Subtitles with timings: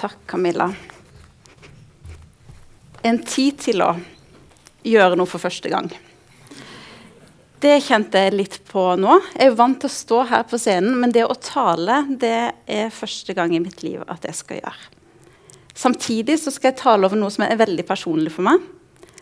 [0.00, 0.70] Takk, Camilla.
[3.04, 3.90] En tid til å
[4.86, 5.90] gjøre noe for første gang.
[7.60, 9.18] Det kjente jeg litt på nå.
[9.34, 12.94] Jeg er vant til å stå her på scenen, men det å tale det er
[12.96, 14.86] første gang i mitt liv at jeg skal gjøre.
[15.76, 18.62] Samtidig så skal jeg tale over noe som er veldig personlig for meg.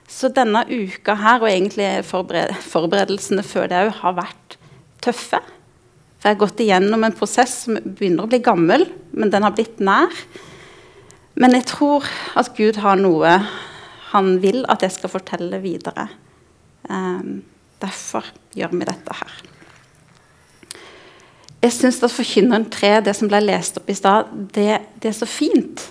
[0.07, 4.55] Så denne uka her, og egentlig forbered forberedelsene før det òg, har vært
[5.03, 5.43] tøffe.
[6.19, 9.59] For jeg har gått igjennom en prosess som begynner å bli gammel, men den har
[9.59, 10.15] blitt nær.
[11.39, 12.07] Men jeg tror
[12.39, 13.39] at Gud har noe
[14.13, 16.09] han vil at jeg skal fortelle videre.
[16.89, 17.43] Um,
[17.83, 18.27] derfor
[18.57, 19.35] gjør vi dette her.
[21.59, 25.17] Jeg syns at Forkynneren 3, det som ble lest opp i stad, det, det, er
[25.17, 25.83] så fint.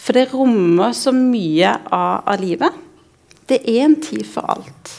[0.00, 2.80] For det rommer så mye av, av livet.
[3.48, 4.94] Det er en tid for alt.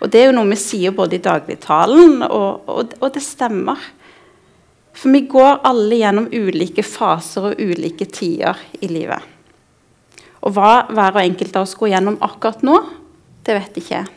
[0.00, 3.78] Og det er jo noe vi sier både i dagligtalen, og, og, og det stemmer.
[4.96, 9.22] For vi går alle gjennom ulike faser og ulike tider i livet.
[10.40, 12.78] Og hva hver og enkelt av oss går gjennom akkurat nå,
[13.44, 14.08] det vet ikke jeg.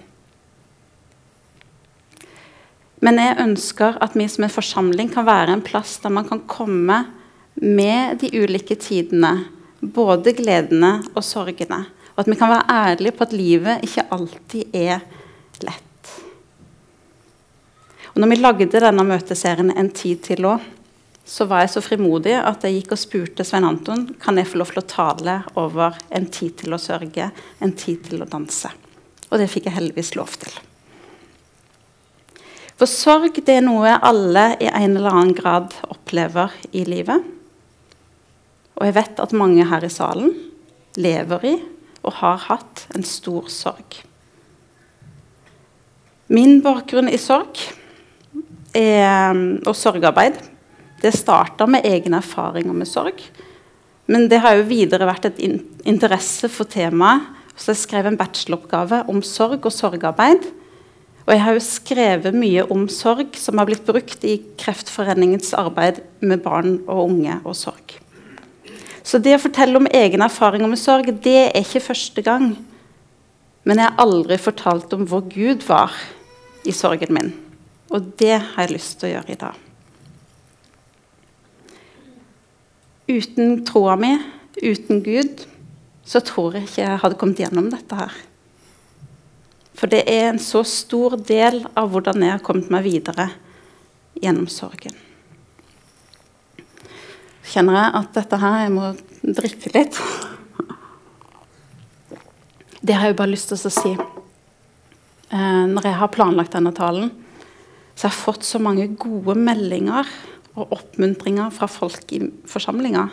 [3.04, 6.46] Men jeg ønsker at vi som en forsamling kan være en plass der man kan
[6.48, 7.02] komme
[7.60, 9.44] med de ulike tidene,
[9.82, 11.84] både gledene og sorgene.
[12.14, 15.04] Og at vi kan være ærlige på at livet ikke alltid er
[15.66, 15.93] lett.
[18.14, 20.62] Og når vi lagde denne møteserien En tid til òg,
[21.26, 24.60] så var jeg så frimodig at jeg gikk og spurte Svein Anton kan jeg få
[24.60, 27.30] lov til å tale over en tid til å sørge,
[27.64, 28.68] en tid til å danse.
[29.32, 30.52] Og det fikk jeg heldigvis lov til.
[32.76, 37.24] For sorg det er noe alle i en eller annen grad opplever i livet.
[38.76, 40.34] Og jeg vet at mange her i salen
[41.00, 41.54] lever i
[42.04, 44.02] og har hatt en stor sorg.
[46.28, 47.62] Min bakgrunn i sorg
[48.74, 50.42] er, og sorgarbeid
[51.04, 53.20] det starta med egne erfaringer med sorg.
[54.08, 57.26] Men det har jo videre vært et in interesse for temaet.
[57.60, 60.48] Så jeg skrev en bacheloroppgave om sorg og sorgarbeid.
[61.24, 66.02] Og jeg har jo skrevet mye om sorg som har blitt brukt i Kreftforeningens arbeid
[66.24, 68.00] med barn og unge og sorg.
[69.04, 72.54] Så det å fortelle om egne erfaringer med sorg, det er ikke første gang.
[73.68, 75.92] Men jeg har aldri fortalt om hvor Gud var
[76.64, 77.34] i sorgen min.
[77.94, 79.60] Og det har jeg lyst til å gjøre i dag.
[83.14, 84.16] Uten troa mi,
[84.64, 85.44] uten Gud,
[86.08, 88.14] så tror jeg ikke jeg hadde kommet gjennom dette her.
[89.78, 93.30] For det er en så stor del av hvordan jeg har kommet meg videre
[94.22, 94.96] gjennom sorgen.
[97.54, 99.98] Kjenner jeg at dette her Jeg må drikke litt.
[102.84, 103.92] Det har jeg bare lyst til å si.
[105.34, 107.12] Eh, når jeg har planlagt denne talen,
[107.94, 110.10] så jeg har fått så mange gode meldinger
[110.54, 113.06] og oppmuntringer fra folk i forsamlinga.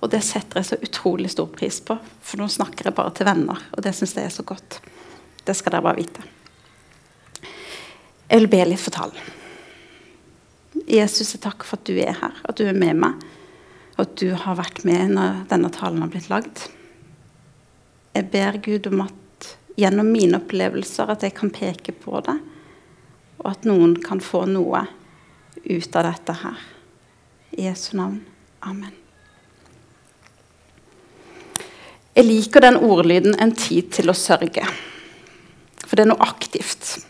[0.00, 3.28] Og det setter jeg så utrolig stor pris på, for nå snakker jeg bare til
[3.28, 3.58] venner.
[3.76, 4.78] Og det syns jeg er så godt.
[5.44, 6.24] Det skal dere bare vite.
[8.30, 9.36] Jeg vil be litt for talen.
[10.86, 13.24] Jesus, jeg takker for at du er her, at du er med meg,
[13.96, 16.64] og at du har vært med når denne talen har blitt lagd.
[18.14, 22.38] Jeg ber Gud om at gjennom mine opplevelser at jeg kan peke på det,
[23.40, 24.84] og at noen kan få noe
[25.64, 26.64] ut av dette her.
[27.56, 28.20] I Jesu navn.
[28.60, 28.92] Amen.
[32.14, 34.66] Jeg liker den ordlyden 'en tid til å sørge'.
[35.86, 37.06] For det er noe aktivt.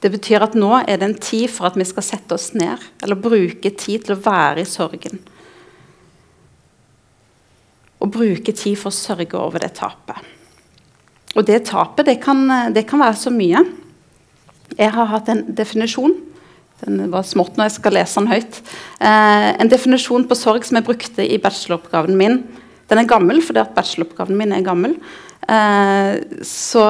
[0.00, 2.78] Det betyr at nå er det en tid for at vi skal sette oss ned,
[3.02, 5.18] eller bruke tid til å være i sorgen.
[7.98, 10.16] Og bruke tid for å sørge over det tapet.
[11.34, 13.64] Og det tapet, det kan, det kan være så mye.
[14.76, 16.16] Jeg har hatt en definisjon
[16.86, 18.58] den var smått når jeg skal lese den høyt.
[19.02, 22.42] Eh, en definisjon på sorg som jeg brukte i bacheloroppgaven min.
[22.88, 24.94] Den er gammel fordi at bacheloroppgaven min er gammel.
[25.48, 26.84] Eh, så,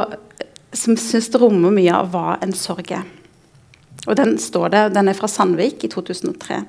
[0.76, 3.06] som syns det rommer mye av hva en sorg er.
[4.06, 6.60] Og den står det, den er fra Sandvik i 2003.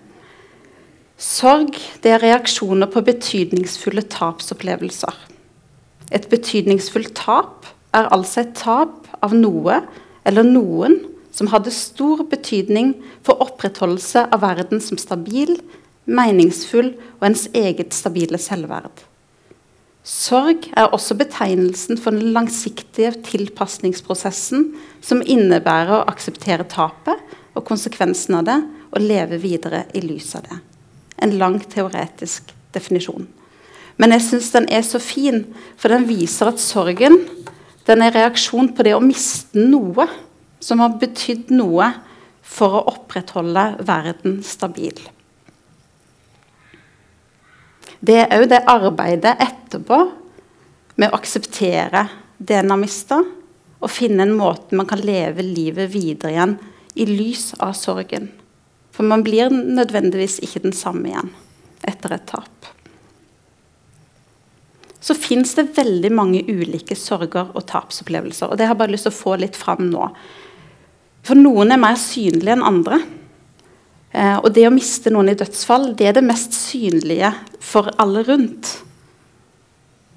[1.20, 5.26] Sorg det er reaksjoner på betydningsfulle tapsopplevelser.
[6.16, 9.82] Et betydningsfullt tap er altså et tap av noe
[10.30, 11.00] eller noen
[11.34, 12.94] som hadde stor betydning
[13.26, 15.58] for opprettholdelse av verden som stabil,
[16.10, 19.06] meningsfull og ens eget stabile selvverd.
[20.10, 24.72] Sorg er også betegnelsen for den langsiktige tilpasningsprosessen
[25.06, 27.20] som innebærer å akseptere tapet
[27.54, 28.60] og konsekvensen av det
[28.90, 30.62] og leve videre i lys av det.
[31.20, 33.28] En lang teoretisk definisjon.
[34.00, 35.44] Men jeg syns den er så fin,
[35.76, 37.20] for den viser at sorgen
[37.90, 40.06] den er reaksjon på det å miste noe
[40.62, 41.88] som har betydd noe
[42.46, 44.98] for å opprettholde verden stabil.
[48.00, 50.00] det er òg det arbeidet etterpå
[51.00, 52.06] med å akseptere
[52.38, 53.20] det en har mista,
[53.80, 56.56] og finne en måte man kan leve livet videre igjen
[57.00, 58.28] i lys av sorgen.
[58.92, 61.32] For man blir nødvendigvis ikke den samme igjen
[61.88, 62.59] etter et tap.
[65.00, 68.52] Så fins det veldig mange ulike sorger og tapsopplevelser.
[68.52, 70.10] Og det har jeg bare lyst til å få litt fram nå.
[71.26, 73.00] For noen er mer synlige enn andre.
[74.12, 77.32] Eh, og det å miste noen i dødsfall det er det mest synlige
[77.64, 78.74] for alle rundt.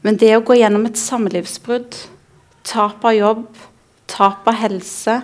[0.02, 1.94] Men det å gå gjennom et samlivsbrudd,
[2.66, 3.46] tap av jobb,
[4.10, 5.20] tap av helse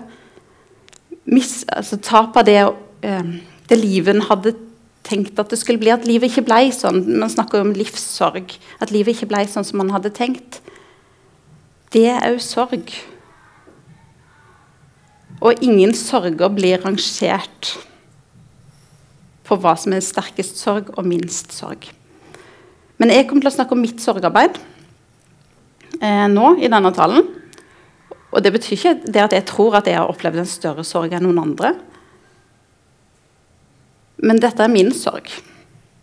[1.28, 2.60] mis, altså Tap av det,
[3.02, 3.32] eh,
[3.68, 4.54] det livet en hadde
[5.08, 7.02] tenkt at det skulle bli, at livet ikke ble sånn.
[7.20, 8.54] Man snakker jo om livssorg.
[8.82, 10.60] At livet ikke ble sånn som man hadde tenkt.
[11.94, 12.92] Det er òg sorg.
[15.38, 17.72] Og ingen sorger blir rangert
[19.48, 21.88] på hva som er sterkest sorg og minst sorg.
[22.98, 24.58] Men jeg kommer til å snakke om mitt sorgarbeid
[26.02, 27.28] eh, nå i denne talen.
[28.28, 31.14] Og det betyr ikke det at jeg tror at jeg har opplevd en større sorg
[31.16, 31.76] enn noen andre.
[34.18, 35.30] Men dette er min sorg,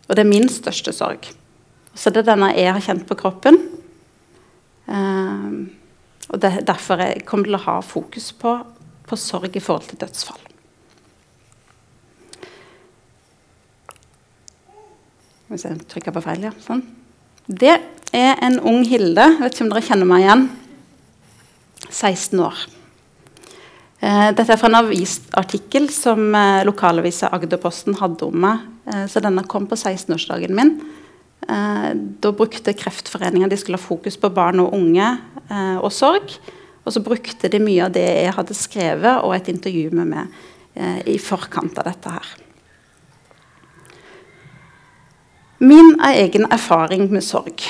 [0.06, 1.28] og det er min største sorg.
[1.96, 3.58] Så det er denne jeg har kjent på kroppen.
[4.86, 5.66] Uh,
[6.30, 8.58] og det er derfor jeg kommer til å ha fokus på,
[9.06, 10.42] på sorg i forhold til dødsfall.
[15.46, 16.52] Hvis jeg trykker på feil, ja.
[16.64, 16.82] Sånn.
[17.46, 17.76] Det
[18.16, 19.28] er en ung Hilde.
[19.38, 20.48] Vet ikke om dere kjenner meg igjen.
[21.86, 22.64] 16 år.
[24.00, 28.66] Eh, dette er fra en avisartikkel som eh, lokalavisa Agderposten hadde om meg.
[28.92, 30.76] Eh, så denne kom på 16-årsdagen min.
[31.46, 35.12] Da brukte Kreftforeningen de skulle ha fokus på barn og unge
[35.78, 36.32] og sorg.
[36.82, 41.06] Og så brukte de mye av det jeg hadde skrevet, og et intervju med meg
[41.06, 42.32] i forkant av dette her.
[45.62, 47.68] Min egen erfaring med sorg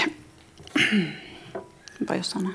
[2.06, 2.54] Bare gjør sånn.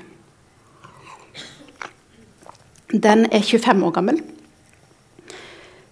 [2.92, 4.20] Den er 25 år gammel.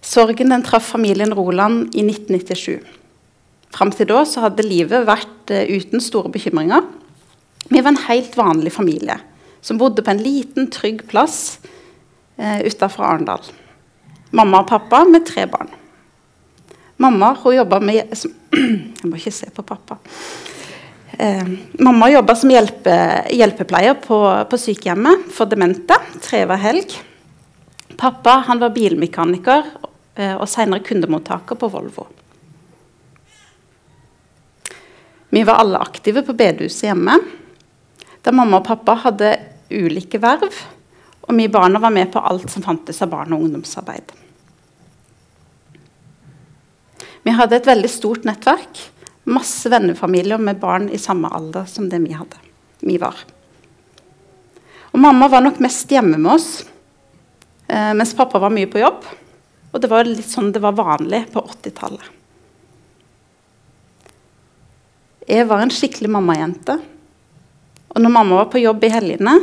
[0.01, 2.79] Sorgen den traff familien Roland i 1997.
[3.71, 6.85] Fram til da så hadde livet vært uh, uten store bekymringer.
[7.71, 9.17] Vi var en helt vanlig familie
[9.61, 11.59] som bodde på en liten, trygg plass
[12.41, 13.43] eh, utafor Arendal.
[14.33, 15.69] Mamma og pappa med tre barn.
[16.97, 18.01] Mamma hun jobba med
[18.57, 19.99] Jeg må ikke se på pappa.
[21.21, 22.93] Eh, mamma jobba som hjelpe,
[23.29, 24.17] hjelpepleier på,
[24.49, 26.95] på, sykehjemmet for demente tre hver helg.
[27.93, 29.67] Pappa han var bilmekaniker
[30.15, 32.07] eh, og senere kundemottaker på Volvo.
[35.29, 37.19] Vi var alle aktive på bedehuset hjemme,
[38.25, 39.35] der mamma og pappa hadde
[39.69, 40.57] ulike verv.
[41.27, 44.09] Og vi barna var med på alt som fantes av barne- og ungdomsarbeid.
[47.21, 48.81] Vi hadde et veldig stort nettverk.
[49.31, 52.39] Masse vennefamilier med barn i samme alder som det vi hadde.
[52.81, 53.15] Vi var.
[54.91, 56.65] Og mamma var nok mest hjemme med oss,
[57.67, 59.05] eh, mens pappa var mye på jobb.
[59.71, 62.17] Og det var litt sånn det var vanlig på 80-tallet.
[65.31, 66.75] Jeg var en skikkelig mammajente.
[67.95, 69.37] Og når mamma var på jobb i helgene,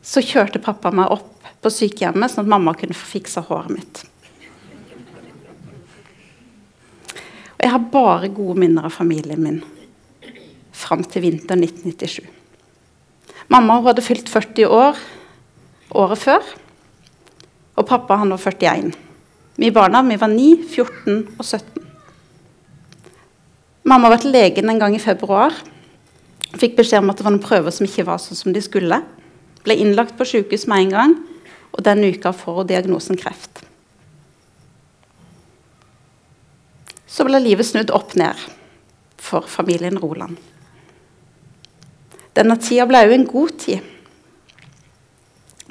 [0.00, 4.04] så kjørte pappa meg opp på sykehjemmet, sånn at mamma kunne få fiksa håret mitt.
[7.56, 9.62] Og jeg har bare gode minner av familien min
[10.76, 12.26] fram til vinteren 1997.
[13.48, 14.98] Mamma hadde fylt 40 år
[15.96, 16.44] året før,
[17.76, 18.92] og pappa han var 41.
[19.56, 21.86] Vi barna vi var 9, 14 og 17.
[23.86, 25.54] Mamma var til legen en gang i februar.
[26.58, 29.00] Fikk beskjed om at det var noen prøver som ikke var sånn som de skulle.
[29.64, 31.14] Ble innlagt på sykehus med en gang,
[31.72, 33.65] og den uka får hun diagnosen kreft.
[37.06, 38.38] Så ble livet snudd opp ned
[39.22, 40.36] for familien Roland.
[42.36, 43.92] Denne tida ble òg en god tid.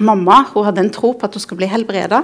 [0.02, 2.24] Mamma hadde en tro på at hun skulle bli helbreda.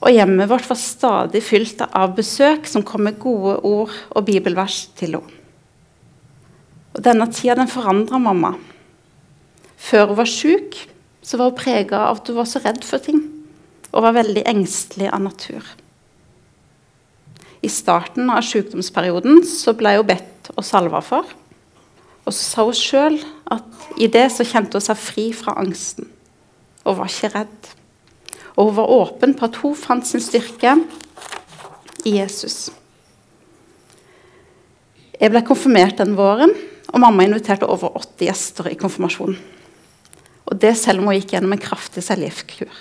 [0.00, 4.86] Og hjemmet vårt var stadig fylt av besøk som kom med gode ord og bibelvers
[4.96, 5.36] til henne.
[6.90, 8.56] Og Denne tida den forandra mamma.
[9.78, 10.74] Før hun var sjuk,
[11.30, 13.20] var hun prega av at hun var så redd for ting.
[13.92, 15.62] Og var veldig engstelig av natur.
[17.60, 21.28] I starten av sykdomsperioden så ble hun bedt og salva for.
[22.24, 23.18] Og så sa hun sjøl
[23.52, 26.08] at i det så kjente hun seg fri fra angsten
[26.88, 27.70] og var ikke redd.
[28.56, 30.74] Og hun var åpen på at hun fant sin styrke
[32.08, 32.70] i Jesus.
[35.20, 36.54] Jeg ble konfirmert den våren,
[36.90, 39.36] og mamma inviterte over 80 gjester i konfirmasjonen.
[40.48, 42.72] Og det selv om hun gikk gjennom en kraftig cellegiftkur.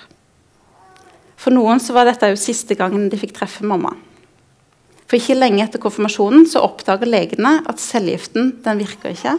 [1.40, 3.92] For noen så var dette jo siste gangen de fikk treffe mamma.
[5.10, 9.34] For ikke lenge etter konfirmasjonen så oppdager legene at cellegiften den virker ikke.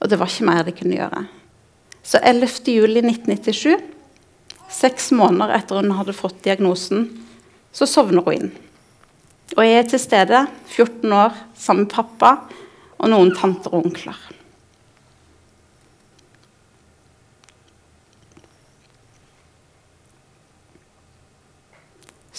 [0.00, 1.26] Og det var ikke mer de kunne gjøre.
[2.02, 3.76] Så 11.07.1997,
[4.72, 7.10] seks måneder etter hun hadde fått diagnosen,
[7.76, 8.54] så sovner hun inn.
[9.52, 12.32] Og jeg er til stede, 14 år, sammen med pappa
[12.96, 14.16] og noen tanter og onkler.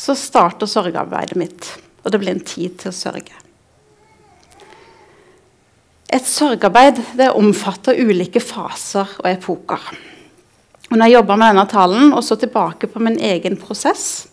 [0.03, 1.69] Så starter sorgarbeidet mitt,
[2.03, 3.37] og det blir en tid til å sørge.
[6.13, 9.87] Et sorgarbeid det omfatter ulike faser og epoker.
[10.91, 14.27] Og når jeg jobba med denne talen og så tilbake på min egen prosess,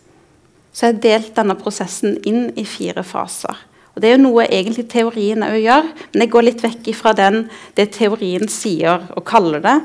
[0.75, 3.65] så har jeg delt denne prosessen inn i fire faser.
[3.95, 7.15] Og Det er jo noe egentlig teorien òg gjør, men jeg går litt vekk fra
[7.15, 9.79] det teorien sier og kaller det,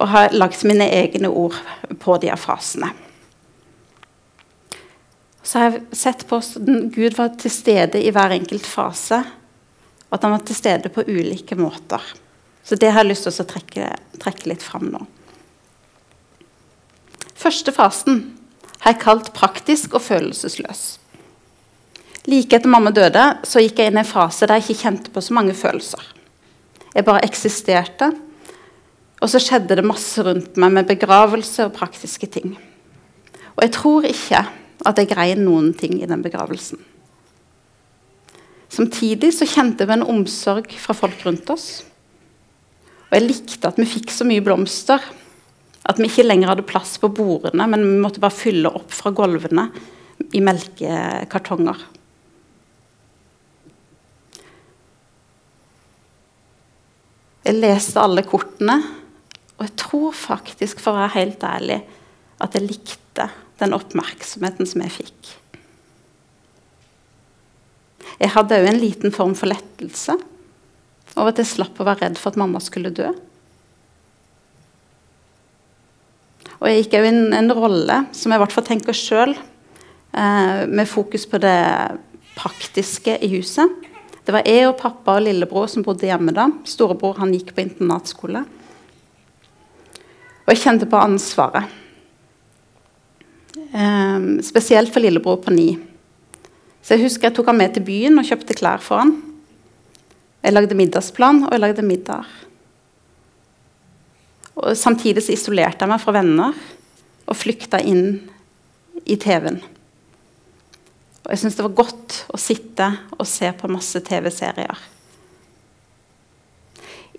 [0.00, 1.58] og har lagt mine egne ord
[1.98, 2.94] på de her fasene.
[5.42, 9.22] Så har jeg sett på hvordan Gud var til stede i hver enkelt fase,
[10.10, 12.02] og at han var til stede på ulike måter.
[12.64, 13.88] Så det har jeg lyst til å trekke,
[14.20, 15.00] trekke litt fram nå.
[17.40, 18.22] Første fasen
[18.82, 20.82] har jeg kalt praktisk og følelsesløs.
[22.28, 25.12] Like etter mamma døde, så gikk jeg inn i en fase der jeg ikke kjente
[25.14, 26.02] på så mange følelser.
[26.92, 28.10] Jeg bare eksisterte.
[29.20, 32.54] Og så skjedde det masse rundt meg med begravelse og praktiske ting.
[33.56, 34.44] Og jeg tror ikke
[34.86, 36.80] at jeg grein noen ting i den begravelsen.
[38.70, 41.82] Samtidig så kjente vi en omsorg fra folk rundt oss.
[43.10, 45.02] Og jeg likte at vi fikk så mye blomster
[45.90, 49.10] at vi ikke lenger hadde plass på bordene, men vi måtte bare fylle opp fra
[49.16, 49.66] gulvene
[50.36, 51.80] i melkekartonger.
[57.48, 58.76] Jeg leste alle kortene,
[59.56, 61.80] og jeg tror faktisk, for å være helt ærlig,
[62.40, 63.26] at jeg likte
[63.60, 65.32] den oppmerksomheten som jeg fikk.
[68.20, 70.16] Jeg hadde òg en liten form for lettelse
[71.16, 73.08] over at jeg slapp å være redd for at mamma skulle dø.
[76.60, 79.32] Og jeg gikk òg inn en rolle som jeg i hvert fall tenker sjøl,
[80.12, 81.60] eh, med fokus på det
[82.36, 83.68] praktiske i huset.
[84.24, 86.50] Det var jeg og pappa og lillebror som bodde hjemme da.
[86.68, 88.44] Storebror han gikk på internatskole.
[90.44, 91.64] Og jeg kjente på ansvaret.
[93.72, 95.78] Eh, spesielt for lillebror på ni.
[96.82, 99.16] Så jeg husker jeg tok han med til byen og kjøpte klær for han.
[100.40, 102.24] Jeg lagde middagsplan, og jeg lagde middag.
[104.56, 106.56] Og samtidig så isolerte jeg meg fra venner
[107.28, 108.22] og flykta inn
[109.04, 109.60] i TV-en.
[111.20, 114.88] Og jeg syntes det var godt å sitte og se på masse TV-serier.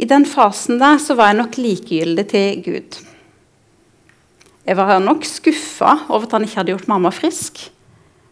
[0.01, 2.97] I den fasen der så var jeg nok likegyldig til Gud.
[4.61, 7.63] Jeg var nok skuffa over at han ikke hadde gjort mamma frisk,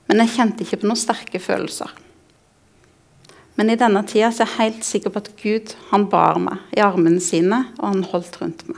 [0.09, 1.89] men jeg kjente ikke på noen sterke følelser.
[3.57, 6.83] Men i denne tida er jeg helt sikker på at Gud han bar meg i
[6.85, 8.77] armene sine, og han holdt rundt meg.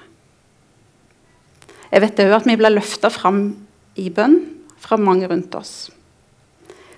[1.91, 3.43] Jeg vet òg at vi ble løfta fram
[3.99, 4.39] i bønn
[4.79, 5.91] fra mange rundt oss.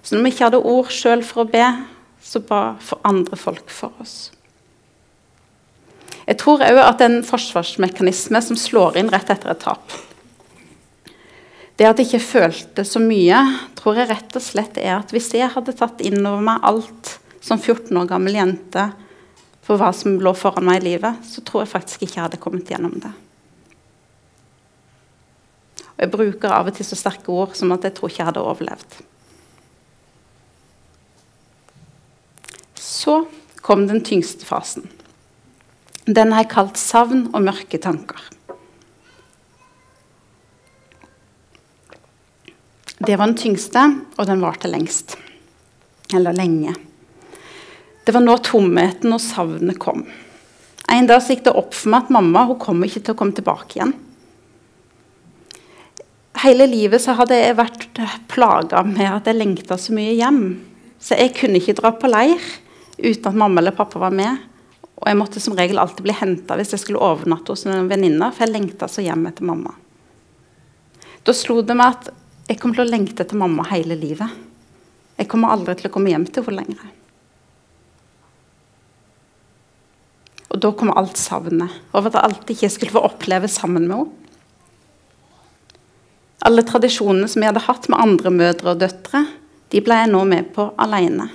[0.05, 1.65] Så når vi ikke hadde ord sjøl for å be,
[2.23, 4.29] så ba for andre folk for oss.
[6.23, 9.97] Jeg tror òg at en forsvarsmekanisme som slår inn rett etter et tap
[11.77, 13.39] Det at jeg ikke følte så mye,
[13.79, 17.15] tror jeg rett og slett er at hvis jeg hadde tatt inn over meg alt
[17.43, 18.87] som 14 år gammel jente
[19.63, 22.41] for hva som lå foran meg i livet, så tror jeg faktisk ikke jeg hadde
[22.43, 23.13] kommet gjennom det.
[25.93, 28.29] Og jeg bruker av og til så sterke ord som at jeg tror ikke jeg
[28.29, 28.99] hadde overlevd.
[32.83, 33.23] Så
[33.63, 34.85] kom den tyngste fasen.
[36.05, 38.19] Den har jeg kalt savn og mørke tanker.
[43.03, 43.83] Det var den tyngste,
[44.17, 45.17] og den varte lengst.
[46.13, 46.75] Eller lenge.
[48.03, 50.05] Det var nå tomheten og savnet kom.
[50.91, 53.35] En dag gikk det opp for meg at mamma hun kom ikke til å komme
[53.35, 53.95] tilbake igjen
[56.43, 60.41] hele livet hadde jeg vært plaga med at jeg lengta så mye hjem.
[60.99, 62.41] Så jeg kunne ikke dra på leir
[62.97, 64.49] uten at mamma eller pappa var med.
[64.99, 68.29] Og jeg måtte som regel alltid bli henta hvis jeg skulle overnatte hos en venninne,
[68.31, 69.73] for jeg lengta så hjem etter mamma.
[71.23, 72.11] Da slo det meg at
[72.49, 74.41] jeg kommer til å lengte etter mamma hele livet.
[75.19, 76.91] Jeg kommer aldri til å komme hjem til henne lenger.
[80.53, 83.97] Og da kommer alt savnet over at jeg alltid ikke skulle få oppleve sammen med
[84.01, 84.19] henne.
[86.43, 89.21] Alle tradisjonene som jeg hadde hatt med andre mødre og døtre,
[89.71, 91.29] de ble jeg nå med på alene.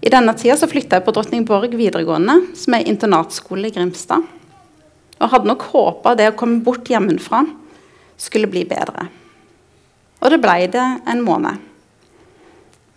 [0.00, 4.22] I denne tida så flytta jeg på Drottningborg videregående, som er internatskole i Grimstad.
[5.18, 7.42] Og hadde nok håpa det å komme bort hjemmefra
[8.20, 9.08] skulle bli bedre.
[10.20, 11.66] Og det ble det en måned.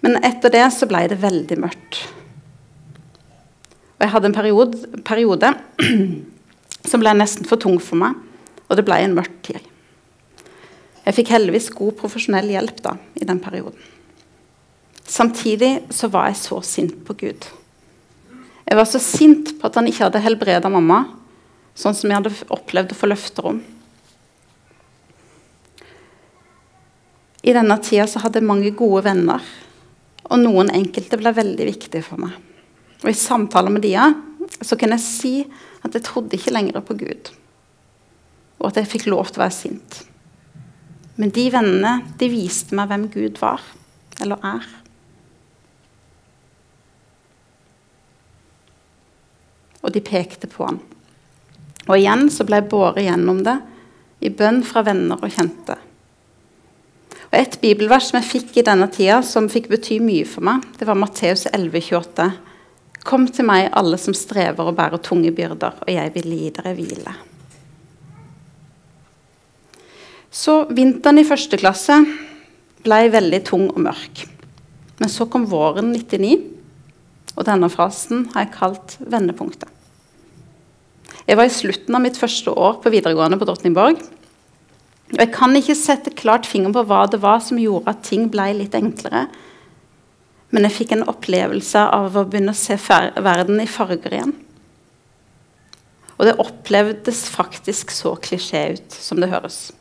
[0.04, 2.02] Men etter det så ble det veldig mørkt.
[3.96, 5.54] Og jeg hadde en periode, periode
[6.90, 8.18] som ble nesten for tung for meg,
[8.68, 9.64] og det ble en mørk tid.
[11.04, 13.80] Jeg fikk heldigvis god profesjonell hjelp da, i den perioden.
[15.04, 17.48] Samtidig så var jeg så sint på Gud.
[18.64, 21.04] Jeg var så sint på at han ikke hadde helbreda mamma,
[21.76, 23.60] sånn som jeg hadde opplevd å få løfter om.
[27.44, 29.44] I denne tida så hadde jeg mange gode venner,
[30.32, 32.38] og noen enkelte ble veldig viktige for meg.
[33.04, 34.08] Og I samtaler med Dia
[34.64, 35.34] så kunne jeg si
[35.84, 37.34] at jeg trodde ikke lenger på Gud,
[38.62, 40.00] og at jeg fikk lov til å være sint.
[41.20, 43.62] Men de vennene de viste meg hvem Gud var,
[44.24, 44.72] eller er.
[49.84, 50.80] Og de pekte på han.
[51.90, 53.60] Og igjen så ble jeg båret gjennom det
[54.24, 55.76] i bønn fra venner og kjente.
[57.34, 60.62] Og Et bibelvers som jeg fikk i denne tida, som fikk bety mye for meg,
[60.78, 62.28] det var Matteus 11,28.
[63.10, 66.76] Kom til meg, alle som strever og bærer tunge byrder, og jeg vil gi dere
[66.78, 67.16] hvile.
[70.30, 71.98] Så vinteren i første klasse
[72.86, 74.28] ble veldig tung og mørk.
[75.02, 76.38] Men så kom våren 99,
[77.34, 79.70] og denne frasen har jeg kalt vendepunktet.
[81.26, 84.06] Jeg var i slutten av mitt første år på videregående på Drottningborg.
[85.12, 88.30] Og Jeg kan ikke sette klart finger på hva det var som gjorde at ting
[88.32, 89.28] ble litt enklere.
[90.54, 94.36] Men jeg fikk en opplevelse av å begynne å se verden i farger igjen.
[96.18, 99.72] Og det opplevdes faktisk så klisjé ut som det høres.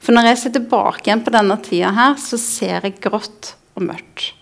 [0.00, 3.84] For når jeg ser tilbake igjen på denne tida her, så ser jeg grått og
[3.88, 4.32] mørkt.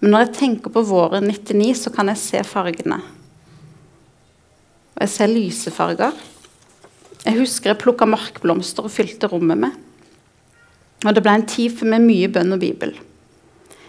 [0.00, 3.00] Men når jeg tenker på våren 99, så kan jeg se fargene.
[4.96, 6.14] Og jeg ser lysefarger.
[7.26, 9.76] Jeg husker jeg plukka markblomster og fylte rommet med.
[11.04, 12.94] Og det ble en tid for meg mye bønn og bibel.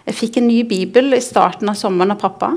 [0.08, 2.54] Jeg fikk en ny bibel i starten av sommeren av pappa.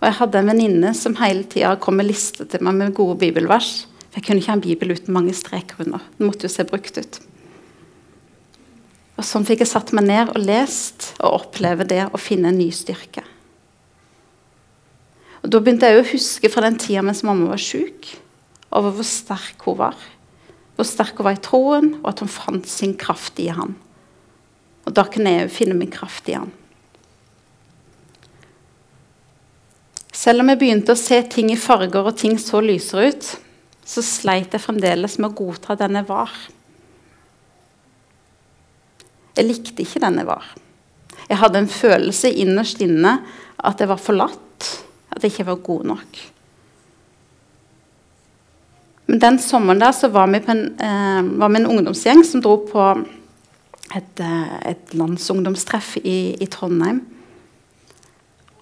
[0.00, 3.18] Og jeg hadde en venninne som hele tida kom med liste til meg med gode
[3.20, 3.84] bibelvers.
[4.08, 6.02] For jeg kunne ikke ha en bibel uten mange streker under.
[6.18, 7.20] Den måtte jo se brukt ut.
[9.20, 12.58] Og Sånn fikk jeg satt meg ned og lest og oppleve det å finne en
[12.58, 13.24] ny styrke.
[15.42, 18.12] Og Da begynte jeg å huske fra den tida mens mamma var sjuk,
[18.72, 19.98] over hvor sterk hun var.
[20.76, 23.76] Hvor sterk hun var i troen, og at hun fant sin kraft i han.
[24.86, 26.50] Og da kunne jeg finne min kraft i han.
[30.12, 33.30] Selv om jeg begynte å se ting i farger og ting så lysere ut,
[33.82, 36.34] så sleit jeg fremdeles med å godta den jeg var.
[39.32, 40.44] Jeg likte ikke den jeg var.
[41.28, 43.16] Jeg hadde en følelse innerst inne
[43.56, 44.68] at jeg var forlatt,
[45.10, 46.22] at jeg ikke var god nok.
[49.06, 52.56] Men den sommeren der så var vi, en, eh, var vi en ungdomsgjeng som dro
[52.68, 52.84] på
[53.94, 57.02] et, eh, et landsungdomstreff i, i, Trondheim.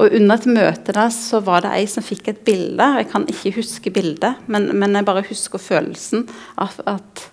[0.01, 2.87] Og Under et møte der så var det ei som fikk et bilde.
[2.97, 6.25] Jeg kan ikke huske bildet, men, men jeg bare husker følelsen
[6.57, 7.27] av at,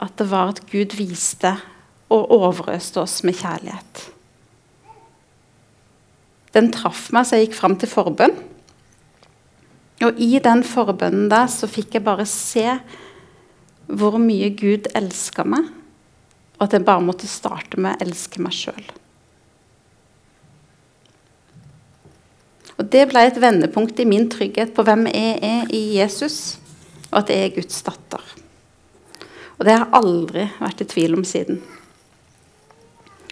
[0.00, 1.58] at det var at Gud viste
[2.08, 4.08] og overøste oss med kjærlighet.
[6.56, 8.32] Den traff meg så jeg gikk fram til forbønn.
[10.06, 12.66] Og i den forbønnen der så fikk jeg bare se
[13.88, 15.66] hvor mye Gud elska meg,
[16.58, 18.84] og at jeg bare måtte starte med å elske meg sjøl.
[22.78, 26.58] Og Det ble et vendepunkt i min trygghet på hvem jeg er i Jesus,
[27.10, 28.22] og at jeg er Guds datter.
[29.58, 31.58] Og Det har jeg aldri vært i tvil om siden.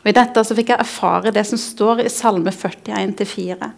[0.03, 3.71] Og I dette så fikk jeg erfare det som står i Salme 41-4.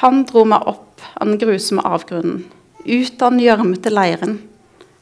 [0.00, 2.44] Han dro meg opp av den grusomme avgrunnen,
[2.84, 4.38] ut av den gjørmete leiren.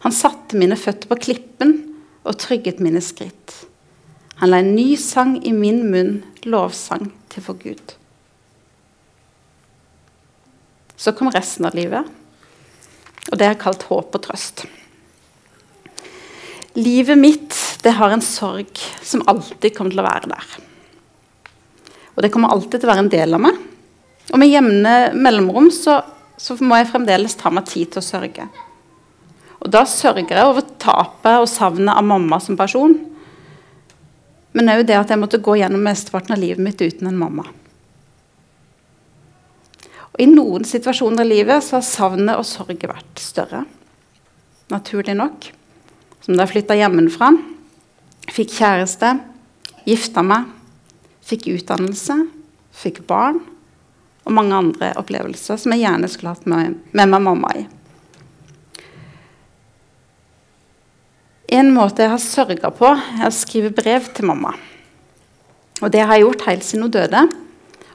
[0.03, 1.77] Han satte mine føtter på klippen
[2.27, 3.55] og trygget mine skritt.
[4.43, 7.95] Han la en ny sang i min munn, lovsang til for Gud.
[10.99, 12.07] Så kom resten av livet,
[13.31, 14.65] og det er kalt håp og trøst.
[16.79, 20.53] Livet mitt det har en sorg som alltid kommer til å være der.
[22.15, 23.59] Og det kommer alltid til å være en del av meg.
[24.33, 26.01] Og med jevne mellomrom så,
[26.41, 28.49] så, må jeg fremdeles ta meg tid til å sørge.
[29.63, 32.97] Og da sørger jeg over tapet og savnet av mamma som person.
[34.57, 37.45] Men òg det at jeg måtte gå gjennom mesteparten av livet mitt uten en mamma.
[40.13, 43.63] Og I noen situasjoner i livet så har savnet og sorget vært større.
[44.73, 45.53] Naturlig nok.
[46.25, 47.33] Som da jeg flytta hjemmefra,
[48.33, 49.17] fikk kjæreste,
[49.89, 50.49] gifta meg,
[51.27, 52.21] fikk utdannelse,
[52.83, 53.41] fikk barn
[54.23, 57.65] og mange andre opplevelser som jeg gjerne skulle hatt med, med meg mamma i.
[61.53, 64.55] En måte jeg har sørga på, er å skrive brev til mamma.
[65.83, 67.23] Og det har jeg gjort helt siden hun døde.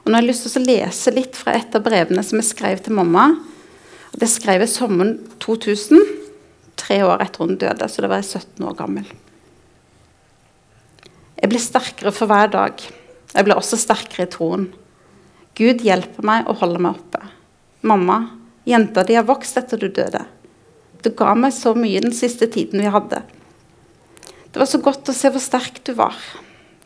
[0.02, 2.50] Og nå har jeg lyst til å lese litt fra et av brevene som jeg
[2.52, 3.32] skrev til mamma.
[4.14, 6.04] Det skrev jeg sommeren 2000,
[6.78, 7.88] tre år etter hun døde.
[7.90, 9.08] Så da var jeg 17 år gammel.
[11.38, 12.84] Jeg blir sterkere for hver dag.
[13.34, 14.68] Jeg blir også sterkere i troen.
[15.58, 17.24] Gud hjelper meg å holde meg oppe.
[17.82, 18.20] Mamma,
[18.68, 20.20] jenta di har vokst etter du døde.
[21.02, 23.24] Du ga meg så mye den siste tiden vi hadde.
[24.52, 26.14] Det var så godt å se hvor sterk du var.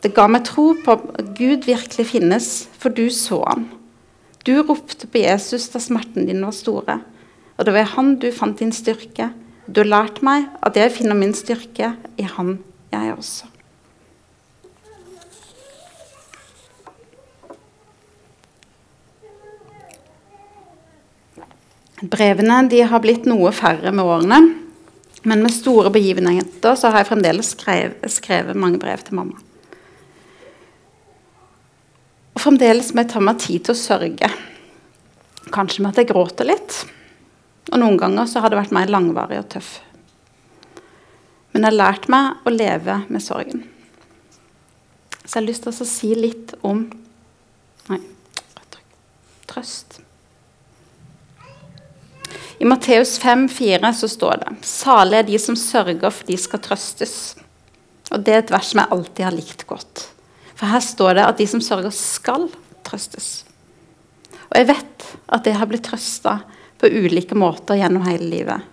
[0.01, 2.49] Det ga meg tro på at Gud virkelig finnes,
[2.81, 3.69] for du så ham.
[4.43, 6.99] Du ropte på Jesus da smerten din var store,
[7.55, 9.29] og det var i han du fant din styrke.
[9.69, 12.57] Du har lært meg at jeg finner min styrke i han,
[12.91, 13.52] jeg også.
[22.03, 24.41] Brevene har blitt noe færre med årene.
[25.23, 29.37] Men med store begivenheter så har jeg fremdeles skrevet, skrevet mange brev til mamma.
[32.33, 34.29] Og fremdeles må jeg ta meg tid til å sørge.
[35.53, 36.81] Kanskje med at jeg gråter litt.
[37.71, 39.77] Og noen ganger så har det vært mer langvarig og tøff.
[41.53, 43.63] Men jeg har lært meg å leve med sorgen.
[45.23, 46.83] Så jeg har lyst til å si litt om
[47.87, 47.99] Nei,
[49.47, 50.02] trøst.
[52.63, 56.61] I Matteus 5, 4 så står det Salige er de som sørger, for de skal
[56.63, 57.15] trøstes.
[58.07, 60.03] Og Det er et vers som jeg alltid har likt godt.
[60.55, 62.45] For her står det at de som sørger, skal
[62.87, 63.43] trøstes.
[64.47, 66.37] Og jeg vet at jeg har blitt trøsta
[66.79, 68.63] på ulike måter gjennom hele livet.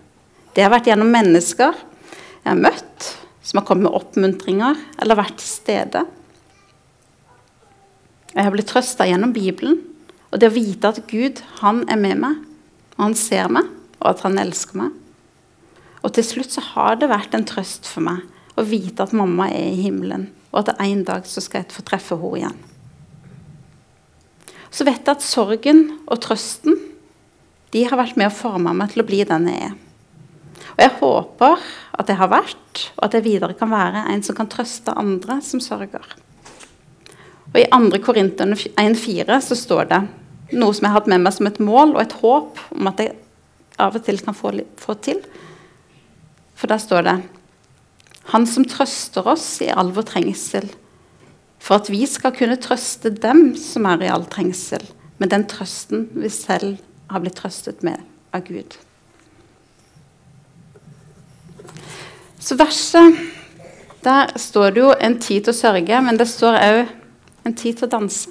[0.54, 3.08] Det har vært gjennom mennesker jeg har møtt,
[3.42, 6.04] som har kommet med oppmuntringer eller vært til stede.
[8.36, 9.82] Jeg har blitt trøsta gjennom Bibelen
[10.30, 12.38] og det å vite at Gud han er med meg,
[12.94, 13.66] og han ser meg,
[14.00, 14.96] og at han elsker meg.
[16.00, 18.24] Og til slutt så har det vært en trøst for meg
[18.58, 21.84] å vite at mamma er i himmelen og at en dag så skal jeg få
[21.86, 22.58] treffe henne igjen.
[24.70, 26.78] Så vet jeg at sorgen og trøsten
[27.74, 29.76] de har vært med å forme meg til å bli den jeg er.
[30.74, 31.64] Og jeg håper
[32.00, 35.38] at jeg har vært, og at jeg videre kan være en som kan trøste andre
[35.44, 36.06] som sørger.
[37.50, 38.00] Og I 2.
[38.02, 40.00] Korinterne 1,4 så står det
[40.58, 43.02] noe som jeg har hatt med meg som et mål og et håp om at
[43.02, 43.14] jeg
[43.80, 45.22] av og til kan få, få til.
[46.58, 47.16] For der står det
[48.30, 50.68] han som trøster oss i all vår trengsel,
[51.60, 54.84] for at vi skal kunne trøste dem som er i all trengsel,
[55.18, 56.78] med den trøsten vi selv
[57.10, 57.98] har blitt trøstet med
[58.36, 58.76] av Gud.
[62.40, 63.18] Så verset
[64.00, 66.78] Der står det jo en tid til å sørge, men det står òg
[67.44, 68.30] en tid til å danse.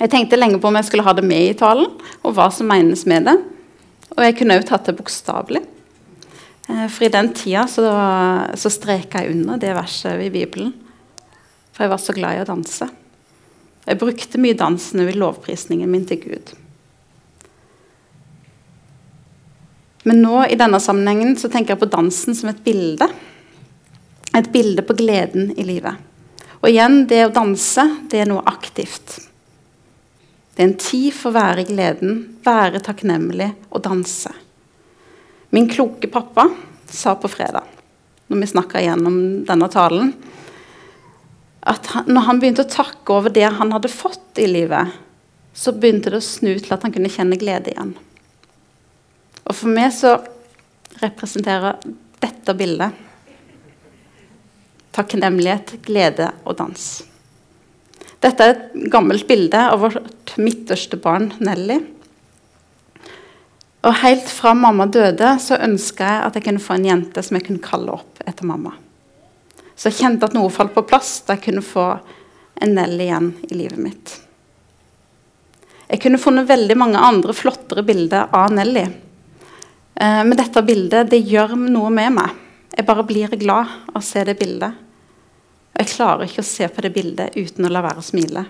[0.00, 2.66] Jeg tenkte lenge på om jeg skulle ha det med i talen, og hva som
[2.70, 3.36] menes med det.
[4.14, 5.62] Og jeg kunne òg tatt det bokstavelig.
[6.68, 7.86] Eh, for i den tida så,
[8.58, 10.72] så streka jeg under det verset i Bibelen.
[11.74, 12.88] For jeg var så glad i å danse.
[13.84, 16.54] Jeg brukte mye dansen i lovprisningen min til Gud.
[20.04, 23.08] Men nå i denne sammenhengen så tenker jeg på dansen som et bilde.
[24.36, 26.00] Et bilde på gleden i livet.
[26.62, 29.18] Og igjen, det å danse, det er noe aktivt.
[30.54, 34.30] Det er en tid for å være i gleden, være takknemlig og danse.
[35.54, 36.46] Min kloke pappa
[36.90, 37.66] sa på fredag,
[38.30, 40.12] når vi snakka igjennom denne talen,
[41.64, 44.92] at han, når han begynte å takke over det han hadde fått i livet,
[45.54, 47.94] så begynte det å snu til at han kunne kjenne glede igjen.
[49.44, 50.18] Og for meg så
[51.00, 51.80] representerer
[52.22, 53.04] dette bildet
[54.94, 56.84] takknemlighet, glede og dans.
[58.24, 61.76] Dette er et gammelt bilde av vårt midterste barn Nelly.
[63.84, 67.36] Og helt fra mamma døde, så ønska jeg at jeg kunne få en jente som
[67.36, 68.72] jeg kunne kalle opp etter mamma.
[69.76, 71.88] Så jeg kjente at noe falt på plass da jeg kunne få
[72.64, 74.14] en Nelly igjen i livet mitt.
[75.90, 78.86] Jeg kunne funnet veldig mange andre flottere bilder av Nelly.
[80.00, 82.40] Eh, men dette bildet det gjør noe med meg.
[82.72, 84.80] Jeg bare blir glad av å se det bildet.
[85.74, 88.44] Og jeg klarer ikke å se på det bildet uten å la være å smile.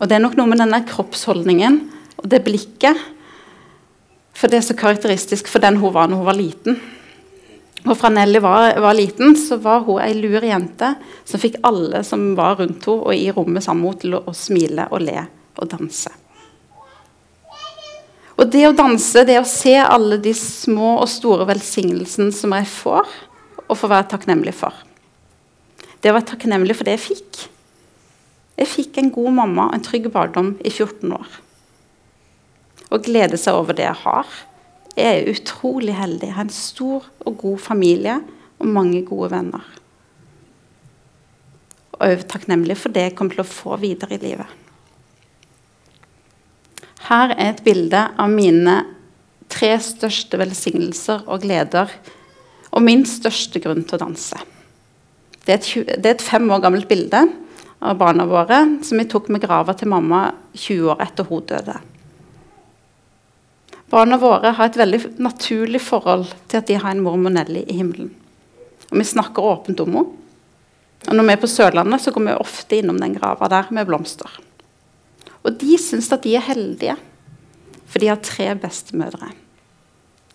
[0.00, 1.82] Og det er nok noe med denne kroppsholdningen
[2.22, 2.98] og det blikket
[4.42, 6.80] for det er så karakteristisk for den hun var når hun var liten.
[7.82, 10.92] Og fra Nelly var, var liten, så var hun ei lur jente
[11.26, 14.34] som fikk alle som var rundt henne og i rommet sammen med henne, til å,
[14.34, 15.18] smile og le
[15.58, 16.12] og danse.
[18.38, 22.70] Og det å danse, det å se alle de små og store velsignelsene som jeg
[22.70, 23.12] får,
[23.68, 24.74] og få være takknemlig for.
[26.02, 27.42] Det å være takknemlig for det jeg fikk.
[28.58, 31.38] Jeg fikk en god mamma og en trygg barndom i 14 år
[32.92, 34.32] Å glede seg over det jeg har.
[34.92, 36.28] Jeg er utrolig heldig.
[36.28, 38.18] Jeg har en stor og god familie
[38.60, 39.64] og mange gode venner.
[41.96, 44.58] Og òg takknemlig for det jeg kommer til å få videre i livet.
[47.08, 48.76] Her er et bilde av mine
[49.52, 51.90] tre største velsignelser og gleder,
[52.72, 54.38] og min største grunn til å danse.
[55.46, 57.24] Det er et, det er et fem år gammelt bilde
[57.82, 61.74] av barna våre som vi tok med grava til mamma 20 år etter hun døde.
[63.92, 67.76] Barna våre har et veldig naturlig forhold til at de har en mormor Nelly i
[67.76, 68.12] himmelen.
[68.88, 70.18] Og vi snakker åpent om henne.
[71.02, 73.88] Og når vi er på Sørlandet, så går vi ofte innom den grava der med
[73.88, 74.30] blomster.
[75.42, 76.94] Og de syns at de er heldige,
[77.90, 79.32] for de har tre bestemødre.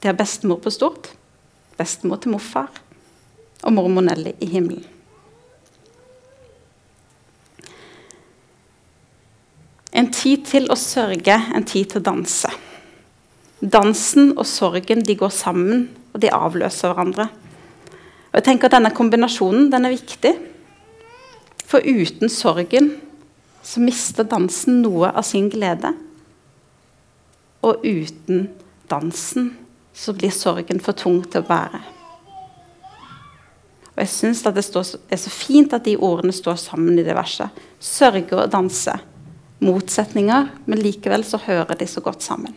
[0.03, 1.13] De har bestemor på stort,
[1.79, 2.67] bestemor til morfar
[3.63, 4.83] og mormor Nelly i himmelen.
[9.97, 12.51] En tid til å sørge, en tid til å danse.
[13.57, 17.25] Dansen og sorgen de går sammen, og de avløser hverandre.
[18.29, 20.35] Og jeg tenker at Denne kombinasjonen den er viktig.
[21.67, 22.91] For uten sorgen
[23.65, 25.95] så mister dansen noe av sin glede.
[27.65, 28.47] Og uten
[28.87, 29.55] dansen
[29.97, 31.81] så blir sorgen for tung til å bære.
[33.95, 37.49] Og jeg syns det er så fint at de ordene står sammen i det verset.
[37.81, 38.93] Sørge og danse
[39.63, 42.55] motsetninger, men likevel så hører de så godt sammen.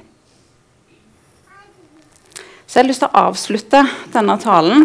[2.66, 3.84] Så jeg har lyst til å avslutte
[4.14, 4.84] denne talen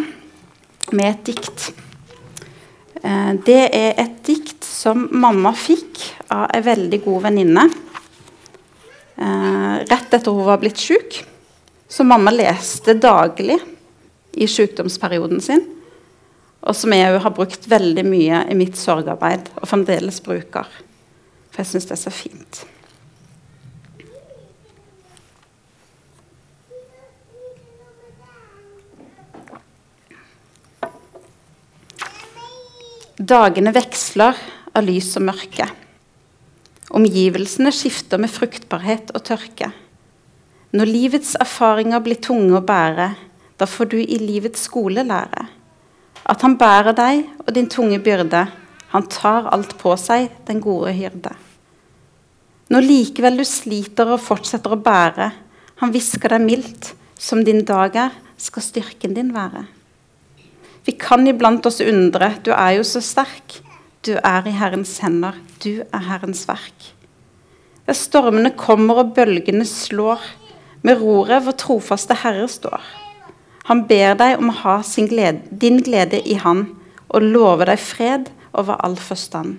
[0.96, 1.68] med et dikt.
[3.04, 6.02] Eh, det er et dikt som mamma fikk
[6.34, 7.68] av ei veldig god venninne
[9.22, 11.22] eh, rett etter hun var blitt syk.
[11.88, 13.60] Som mamma leste daglig
[14.34, 15.62] i sykdomsperioden sin.
[16.66, 20.66] Og som jeg har brukt veldig mye i mitt sorgarbeid og fremdeles bruker.
[21.56, 22.66] For jeg syns det er så fint.
[33.16, 34.36] Dagene veksler
[34.76, 35.72] av lys og mørke.
[36.96, 39.72] Omgivelsene skifter med fruktbarhet og tørke.
[40.76, 43.14] Når livets erfaringer blir tunge å bære,
[43.56, 45.48] da får du i livets skole lære
[46.26, 48.46] at han bærer deg og din tunge byrde.
[48.94, 51.34] Han tar alt på seg, den gode hyrde.
[52.74, 55.30] Når likevel du sliter og fortsetter å bære,
[55.82, 59.66] han hvisker deg mildt, som din dag er, skal styrken din være.
[60.86, 63.62] Vi kan iblant oss undre, du er jo så sterk.
[64.06, 66.92] Du er i Herrens hender, du er Herrens verk.
[67.86, 70.22] Der stormene kommer og bølgene slår,
[70.86, 72.82] med roret vår trofaste Herre står.
[73.66, 74.76] Han ber deg om å ha
[75.10, 76.68] glede, din glede i Han,
[77.10, 79.58] og lover deg fred over all forstand.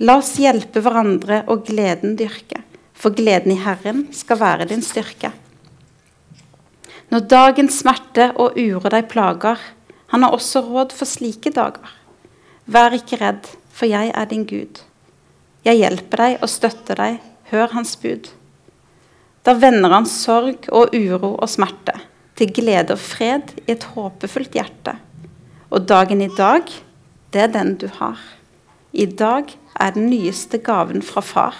[0.00, 2.62] La oss hjelpe hverandre og gleden dyrke,
[2.96, 5.28] for gleden i Herren skal være din styrke.
[7.12, 9.60] Når dagens smerte og uro deg plager,
[10.14, 11.92] han har også råd for slike dager.
[12.64, 14.80] Vær ikke redd, for jeg er din Gud.
[15.68, 17.20] Jeg hjelper deg og støtter deg,
[17.52, 18.32] hør hans bud.
[19.44, 21.98] Da vender han sorg og uro og smerte
[22.40, 24.96] til glede og fred i et håpefullt hjerte.
[25.68, 26.64] Og dagen i dag,
[27.34, 28.16] det er den du har.
[28.92, 31.56] I dag er den nyeste gaven fra far.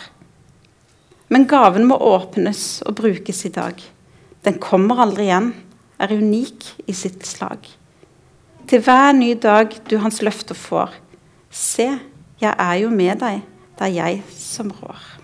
[1.31, 3.79] Men gaven må åpnes og brukes i dag.
[4.43, 5.53] Den kommer aldri igjen,
[6.01, 7.69] er unik i sitt slag.
[8.67, 10.97] Til hver ny dag du hans løfter får,
[11.51, 11.89] se,
[12.41, 13.43] jeg er jo med deg,
[13.79, 15.20] det er jeg som rår.